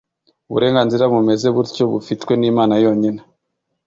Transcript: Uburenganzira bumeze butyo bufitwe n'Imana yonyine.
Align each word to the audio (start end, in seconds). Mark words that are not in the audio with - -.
Uburenganzira 0.49 1.03
bumeze 1.13 1.47
butyo 1.55 1.83
bufitwe 1.91 2.33
n'Imana 2.37 2.73
yonyine. 2.83 3.21